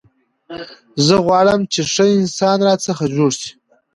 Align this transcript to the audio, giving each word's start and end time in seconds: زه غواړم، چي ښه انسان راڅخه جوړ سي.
زه 1.05 1.15
غواړم، 1.25 1.61
چي 1.73 1.81
ښه 1.91 2.05
انسان 2.19 2.57
راڅخه 2.67 3.05
جوړ 3.15 3.31
سي. 3.41 3.51